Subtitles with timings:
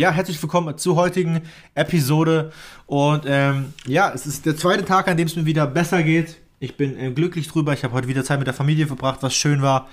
[0.00, 1.42] Ja, herzlich willkommen zur heutigen
[1.74, 2.52] Episode.
[2.86, 6.38] Und ähm, ja, es ist der zweite Tag, an dem es mir wieder besser geht.
[6.58, 7.74] Ich bin äh, glücklich drüber.
[7.74, 9.88] Ich habe heute wieder Zeit mit der Familie verbracht, was schön war.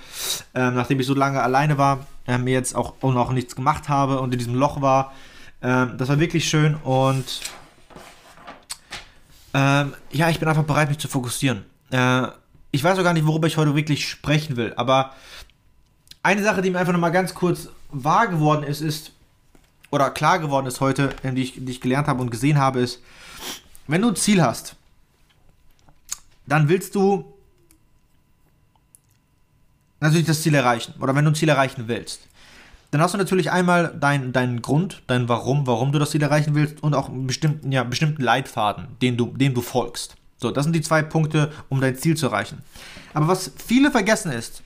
[0.56, 4.22] Ähm, nachdem ich so lange alleine war, äh, mir jetzt auch, und nichts gemacht habe
[4.22, 5.12] und in diesem Loch war.
[5.62, 7.42] Ähm, das war wirklich schön und
[9.54, 11.66] ähm, ja, ich bin einfach bereit, mich zu fokussieren.
[11.92, 12.28] Äh,
[12.72, 15.12] ich weiß auch gar nicht, worüber ich heute wirklich sprechen will, aber
[16.24, 19.12] eine Sache, die mir einfach nochmal ganz kurz wahr geworden ist, ist,
[19.90, 23.02] oder klar geworden ist heute, die ich, die ich gelernt habe und gesehen habe, ist,
[23.88, 24.76] wenn du ein Ziel hast,
[26.46, 27.34] dann willst du
[30.00, 30.94] natürlich das Ziel erreichen.
[31.00, 32.22] Oder wenn du ein Ziel erreichen willst.
[32.92, 36.56] Dann hast du natürlich einmal deinen dein Grund, dein Warum, warum du das Ziel erreichen
[36.56, 40.16] willst und auch einen bestimmten, ja, bestimmten Leitfaden, den du, dem du folgst.
[40.38, 42.62] So, das sind die zwei Punkte, um dein Ziel zu erreichen.
[43.14, 44.64] Aber was viele vergessen ist,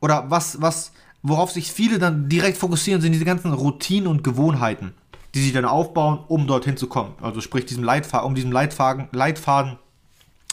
[0.00, 4.94] oder was, was worauf sich viele dann direkt fokussieren, sind diese ganzen Routinen und Gewohnheiten,
[5.34, 7.14] die sie dann aufbauen, um dorthin zu kommen.
[7.20, 9.78] Also sprich, diesem Leitfaden, um diesem Leitfaden, Leitfaden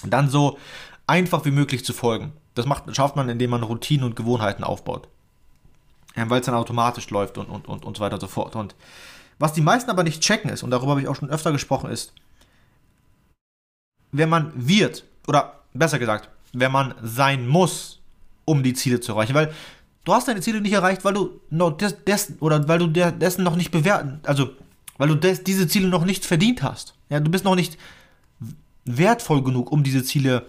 [0.06, 0.58] dann so
[1.08, 2.34] einfach wie möglich zu folgen.
[2.56, 5.08] Das macht, schafft man, indem man Routinen und Gewohnheiten aufbaut.
[6.16, 8.56] Ja, Weil es dann automatisch läuft und, und, und, und so weiter und so fort.
[8.56, 8.76] Und
[9.40, 11.90] was die meisten aber nicht checken ist, und darüber habe ich auch schon öfter gesprochen,
[11.90, 12.14] ist,
[14.12, 18.00] wenn man wird, oder besser gesagt, wenn man sein muss,
[18.46, 19.36] um die Ziele zu erreichen.
[19.36, 19.54] Weil
[20.06, 23.12] du hast deine Ziele nicht erreicht, weil du noch des, des, oder weil du der,
[23.12, 24.50] dessen noch nicht bewerten, also
[24.98, 26.96] weil du des, diese Ziele noch nicht verdient hast.
[27.10, 27.78] Ja, du bist noch nicht
[28.86, 30.46] wertvoll genug, um diese Ziele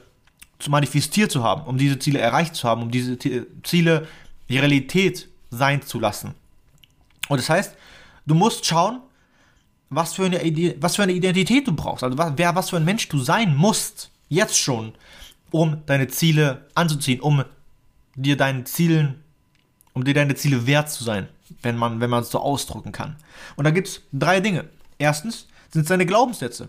[0.59, 3.19] zu manifestiert zu haben, um diese Ziele erreicht zu haben, um diese
[3.63, 4.07] Ziele
[4.49, 6.35] die Realität sein zu lassen.
[7.29, 7.75] Und das heißt,
[8.27, 9.01] du musst schauen,
[9.89, 12.77] was für eine, Idee, was für eine Identität du brauchst, also was, wer, was für
[12.77, 14.93] ein Mensch du sein musst, jetzt schon,
[15.51, 17.45] um deine Ziele anzuziehen, um
[18.15, 19.23] dir deinen Zielen
[19.93, 21.29] um dir deine Ziele wert zu sein,
[21.63, 23.17] wenn man, wenn es so ausdrücken kann.
[23.57, 24.65] Und da gibt es drei Dinge.
[24.99, 26.69] Erstens sind es deine Glaubenssätze.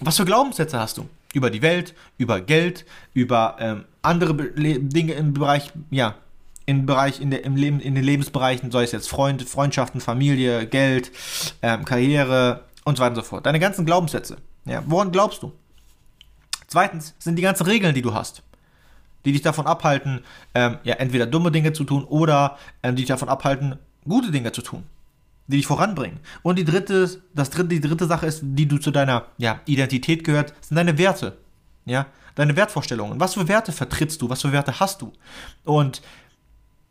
[0.00, 1.08] Was für Glaubenssätze hast du?
[1.34, 6.14] Über die Welt, über Geld, über ähm, andere Be Dinge im Bereich, ja,
[6.64, 10.66] im Bereich, in, der, im Leben, in den Lebensbereichen, sei es jetzt Freund, Freundschaften, Familie,
[10.66, 11.10] Geld,
[11.62, 13.46] ähm, Karriere und so weiter und so fort.
[13.46, 14.38] Deine ganzen Glaubenssätze.
[14.64, 15.52] Ja, woran glaubst du?
[16.66, 18.42] Zweitens sind die ganzen Regeln, die du hast
[19.24, 20.20] die dich davon abhalten,
[20.54, 24.52] ähm, ja, entweder dumme Dinge zu tun oder ähm, die dich davon abhalten, gute Dinge
[24.52, 24.84] zu tun,
[25.46, 26.20] die dich voranbringen.
[26.42, 30.24] Und die dritte, das dritte, die dritte Sache ist, die du zu deiner ja, Identität
[30.24, 31.36] gehört, sind deine Werte.
[31.84, 33.18] Ja, deine Wertvorstellungen.
[33.18, 34.30] Was für Werte vertrittst du?
[34.30, 35.12] Was für Werte hast du?
[35.64, 36.02] Und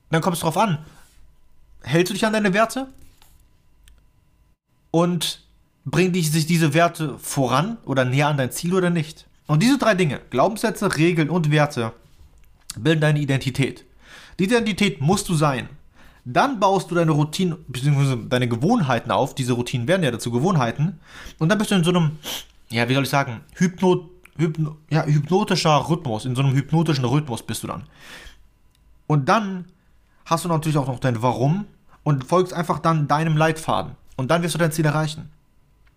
[0.09, 0.80] dann kommt es darauf an,
[1.82, 2.88] hältst du dich an deine Werte?
[4.92, 5.44] Und
[5.86, 9.26] bringen dich sich diese Werte voran oder näher an dein Ziel oder nicht?
[9.48, 11.94] Und diese drei Dinge, Glaubenssätze, Regeln und Werte,
[12.84, 13.86] bilden deine Identität.
[14.40, 15.70] Die Identität musst du sein.
[16.26, 18.18] Dann baust du deine Routinen bzw.
[18.28, 19.34] deine Gewohnheiten auf.
[19.34, 21.00] Diese Routinen werden ja dazu Gewohnheiten.
[21.40, 22.12] Und dann bist du in so einem,
[22.70, 26.26] ja, wie soll ich sagen, Hypno, Hypno, ja, hypnotischer Rhythmus.
[26.26, 27.84] In so einem hypnotischen Rhythmus bist du dann.
[29.08, 29.66] Und dann
[30.26, 31.66] hast du natürlich auch noch dein Warum
[32.04, 33.94] und folgst einfach dann deinem Leitfaden.
[34.18, 35.30] Und dann wirst du dein Ziel erreichen.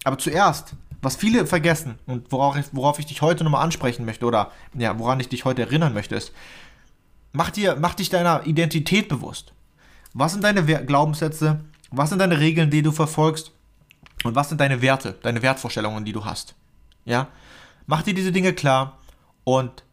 [0.04, 4.26] Aber zuerst was viele vergessen und worauf ich, worauf ich dich heute nochmal ansprechen möchte
[4.26, 6.32] oder ja, woran ich dich heute erinnern möchte, ist,
[7.32, 9.52] mach, dir, mach dich deiner Identität bewusst.
[10.12, 11.60] Was sind deine Glaubenssätze?
[11.90, 13.52] Was sind deine Regeln, die du verfolgst?
[14.24, 16.54] Und was sind deine Werte, deine Wertvorstellungen, die du hast?
[17.04, 17.28] Ja?
[17.86, 18.98] Mach dir diese Dinge klar
[19.44, 19.84] und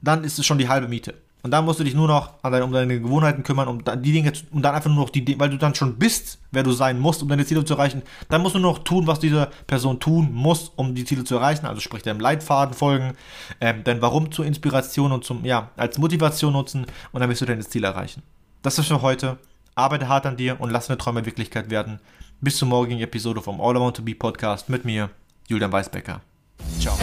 [0.00, 1.14] dann ist es schon die halbe Miete.
[1.42, 4.32] Und dann musst du dich nur noch deine, um deine Gewohnheiten kümmern, um die Dinge,
[4.50, 7.22] und dann einfach nur noch die, weil du dann schon bist, wer du sein musst,
[7.22, 10.30] um deine Ziele zu erreichen, dann musst du nur noch tun, was diese Person tun
[10.32, 11.66] muss, um die Ziele zu erreichen.
[11.66, 13.12] Also sprich deinem Leitfaden folgen,
[13.60, 17.46] ähm, dein Warum zur Inspiration und zum, ja, als Motivation nutzen und dann wirst du
[17.46, 18.22] dein Ziel erreichen.
[18.62, 19.38] Das ist für heute.
[19.76, 22.00] Arbeite hart an dir und lass deine Träume Wirklichkeit werden.
[22.40, 25.10] Bis zur morgigen Episode vom All I Want to Be Podcast mit mir,
[25.46, 26.20] Julian Weisbecker.
[26.80, 26.98] Ciao.